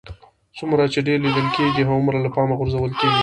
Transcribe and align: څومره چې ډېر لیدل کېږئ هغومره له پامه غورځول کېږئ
څومره 0.57 0.83
چې 0.93 0.99
ډېر 1.07 1.19
لیدل 1.25 1.47
کېږئ 1.55 1.83
هغومره 1.85 2.17
له 2.25 2.29
پامه 2.35 2.53
غورځول 2.59 2.91
کېږئ 2.99 3.19